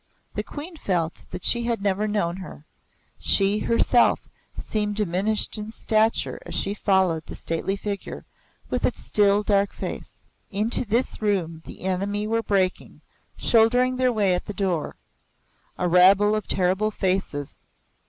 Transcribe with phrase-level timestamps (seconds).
[0.33, 2.65] The Queen felt that she had never known her;
[3.19, 4.27] she herself
[4.59, 8.25] seemed diminished in stature as she followed the stately figure,
[8.67, 10.23] with its still, dark face.
[10.49, 13.01] Into this room the enemy were breaking,
[13.37, 14.95] shouldering their way at the door
[15.77, 17.63] a rabble of terrible faces.